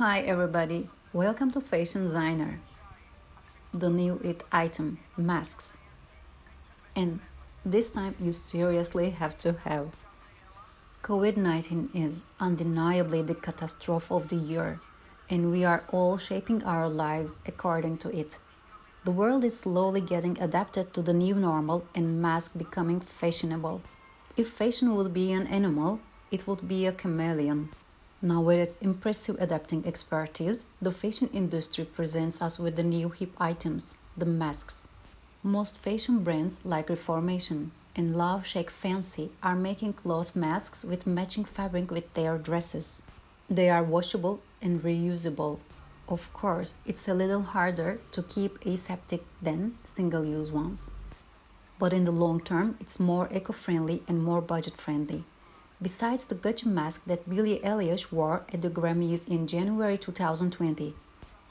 Hi 0.00 0.20
everybody, 0.20 0.88
welcome 1.12 1.50
to 1.50 1.60
Fashion 1.60 2.00
Designer. 2.00 2.60
The 3.74 3.90
new 3.90 4.18
it 4.24 4.44
item, 4.50 4.98
masks. 5.14 5.76
And 6.96 7.20
this 7.66 7.90
time 7.90 8.14
you 8.18 8.32
seriously 8.32 9.10
have 9.10 9.36
to 9.44 9.52
have. 9.52 9.90
COVID 11.02 11.36
19 11.36 11.90
is 11.92 12.24
undeniably 12.40 13.20
the 13.20 13.34
catastrophe 13.34 14.14
of 14.14 14.28
the 14.28 14.36
year, 14.36 14.80
and 15.28 15.50
we 15.50 15.66
are 15.66 15.84
all 15.92 16.16
shaping 16.16 16.64
our 16.64 16.88
lives 16.88 17.38
according 17.46 17.98
to 17.98 18.08
it. 18.08 18.40
The 19.04 19.10
world 19.10 19.44
is 19.44 19.58
slowly 19.58 20.00
getting 20.00 20.40
adapted 20.40 20.94
to 20.94 21.02
the 21.02 21.12
new 21.12 21.34
normal 21.34 21.84
and 21.94 22.22
masks 22.22 22.56
becoming 22.56 23.00
fashionable. 23.00 23.82
If 24.34 24.48
fashion 24.48 24.96
would 24.96 25.12
be 25.12 25.30
an 25.32 25.46
animal, 25.48 26.00
it 26.32 26.46
would 26.46 26.66
be 26.66 26.86
a 26.86 26.92
chameleon. 26.92 27.68
Now, 28.22 28.42
with 28.42 28.58
its 28.58 28.82
impressive 28.82 29.36
adapting 29.40 29.86
expertise, 29.86 30.66
the 30.82 30.92
fashion 30.92 31.30
industry 31.32 31.86
presents 31.86 32.42
us 32.42 32.58
with 32.58 32.76
the 32.76 32.82
new 32.82 33.08
hip 33.08 33.32
items, 33.38 33.96
the 34.14 34.26
masks. 34.26 34.86
Most 35.42 35.78
fashion 35.78 36.22
brands 36.22 36.60
like 36.62 36.90
Reformation 36.90 37.70
and 37.96 38.14
LoveShackFancy 38.14 39.30
are 39.42 39.56
making 39.56 39.94
cloth 39.94 40.36
masks 40.36 40.84
with 40.84 41.06
matching 41.06 41.46
fabric 41.46 41.90
with 41.90 42.12
their 42.12 42.36
dresses. 42.36 43.02
They 43.48 43.70
are 43.70 43.82
washable 43.82 44.42
and 44.60 44.82
reusable. 44.82 45.58
Of 46.06 46.30
course, 46.34 46.74
it's 46.84 47.08
a 47.08 47.14
little 47.14 47.42
harder 47.42 48.00
to 48.10 48.22
keep 48.22 48.66
aseptic 48.66 49.24
than 49.40 49.78
single 49.82 50.26
use 50.26 50.52
ones. 50.52 50.90
But 51.78 51.94
in 51.94 52.04
the 52.04 52.12
long 52.12 52.40
term, 52.42 52.76
it's 52.80 53.00
more 53.00 53.30
eco 53.32 53.54
friendly 53.54 54.02
and 54.06 54.22
more 54.22 54.42
budget 54.42 54.76
friendly. 54.76 55.24
Besides 55.82 56.26
the 56.26 56.34
Gucci 56.34 56.66
mask 56.66 57.06
that 57.06 57.26
Billie 57.26 57.58
Eilish 57.60 58.12
wore 58.12 58.44
at 58.52 58.60
the 58.60 58.68
Grammys 58.68 59.26
in 59.26 59.46
January 59.46 59.96
2020, 59.96 60.94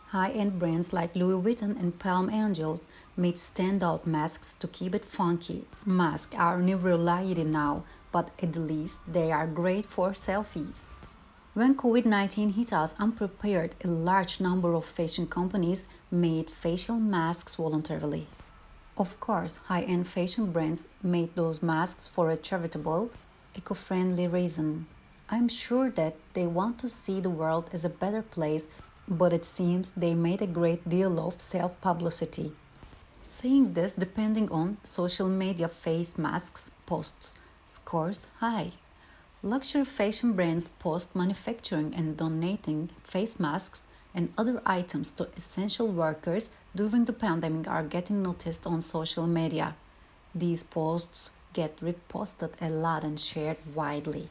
high-end 0.10 0.60
brands 0.60 0.94
like 0.94 1.16
Louis 1.16 1.42
Vuitton 1.42 1.80
and 1.80 1.98
Palm 1.98 2.30
Angels 2.30 2.88
made 3.18 3.38
standout 3.38 4.06
masks 4.06 4.54
to 4.54 4.68
keep 4.68 4.94
it 4.94 5.04
funky. 5.04 5.66
Masks 5.84 6.36
are 6.38 6.62
new 6.62 6.78
reality 6.78 7.44
now, 7.44 7.86
but 8.12 8.30
at 8.44 8.56
least 8.56 9.00
they 9.12 9.32
are 9.32 9.48
great 9.48 9.88
for 9.88 10.12
selfies. 10.12 10.94
When 11.56 11.74
COVID 11.74 12.06
19 12.06 12.50
hit 12.50 12.72
us 12.72 12.96
unprepared, 13.00 13.74
a 13.84 13.88
large 13.88 14.40
number 14.40 14.76
of 14.76 14.86
fashion 14.86 15.26
companies 15.26 15.88
made 16.12 16.52
facial 16.52 17.00
masks 17.00 17.56
voluntarily. 17.56 18.28
Of 18.96 19.20
course, 19.20 19.58
high 19.70 19.82
end 19.82 20.08
fashion 20.08 20.52
brands 20.52 20.88
made 21.02 21.36
those 21.36 21.64
masks 21.64 22.08
for 22.08 22.30
a 22.30 22.38
charitable 22.38 23.10
eco 23.60 23.74
friendly 23.74 24.26
reason. 24.26 24.88
I'm 25.30 25.50
sure 25.50 25.90
that 25.92 26.16
they 26.34 26.48
want 26.48 26.80
to 26.80 26.88
see 26.88 27.20
the 27.20 27.38
world 27.42 27.70
as 27.74 27.84
a 27.84 27.98
better 28.04 28.22
place, 28.22 28.68
but 29.06 29.34
it 29.34 29.44
seems 29.44 29.92
they 29.92 30.14
made 30.14 30.42
a 30.42 30.56
great 30.60 30.88
deal 30.88 31.20
of 31.20 31.42
self 31.42 31.80
publicity. 31.82 32.54
Saying 33.22 33.74
this 33.74 33.94
depending 34.06 34.50
on 34.50 34.78
social 34.84 35.28
media 35.28 35.68
face 35.68 36.18
masks 36.18 36.72
posts 36.86 37.38
scores 37.66 38.32
high. 38.40 38.72
Luxury 39.44 39.86
fashion 39.86 40.32
brands 40.34 40.70
post 40.80 41.16
manufacturing 41.16 41.94
and 41.94 42.16
donating 42.16 42.90
face 43.04 43.40
masks 43.40 43.84
and 44.16 44.34
other 44.38 44.62
items 44.66 45.12
to 45.14 45.28
essential 45.36 45.90
workers 45.92 46.50
during 46.74 47.04
the 47.06 47.20
pandemic 47.26 47.68
are 47.68 47.84
getting 47.96 48.24
noticed 48.24 48.66
on 48.66 48.80
social 48.82 49.28
media. 49.28 49.76
These 50.34 50.64
posts 50.64 51.32
get 51.60 51.80
reposted 51.90 52.52
a 52.62 52.70
lot 52.70 53.04
and 53.04 53.20
shared 53.20 53.58
widely. 53.76 54.26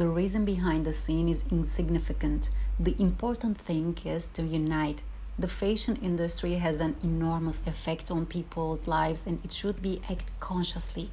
The 0.00 0.08
reason 0.20 0.42
behind 0.44 0.82
the 0.86 0.92
scene 1.02 1.28
is 1.28 1.44
insignificant. 1.50 2.42
The 2.86 2.94
important 3.08 3.56
thing 3.68 3.88
is 4.16 4.28
to 4.36 4.42
unite. 4.42 5.02
The 5.44 5.54
fashion 5.60 5.96
industry 6.10 6.54
has 6.66 6.80
an 6.80 6.94
enormous 7.02 7.58
effect 7.72 8.10
on 8.10 8.34
people's 8.36 8.86
lives 8.96 9.26
and 9.26 9.36
it 9.44 9.52
should 9.52 9.82
be 9.88 10.00
acted 10.12 10.30
consciously. 10.48 11.06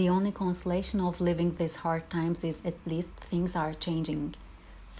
The 0.00 0.08
only 0.16 0.32
consolation 0.32 1.00
of 1.08 1.20
living 1.20 1.50
these 1.54 1.76
hard 1.84 2.04
times 2.10 2.44
is 2.50 2.62
at 2.70 2.86
least 2.92 3.12
things 3.30 3.56
are 3.62 3.74
changing. 3.86 4.34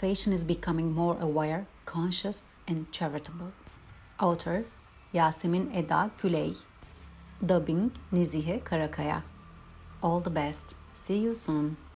Fashion 0.03 0.33
is 0.33 0.45
becoming 0.55 0.93
more 1.03 1.17
aware, 1.29 1.67
conscious, 1.85 2.55
and 2.67 2.91
charitable. 2.99 3.53
Author 4.29 4.65
Yasemin 5.15 5.67
Eda 5.81 6.03
Küley 6.19 6.51
Dubbing 7.51 7.91
Nizihe 8.13 8.57
Karakaya 8.69 9.23
all 10.03 10.21
the 10.21 10.31
best. 10.31 10.77
See 10.93 11.19
you 11.19 11.35
soon. 11.35 11.77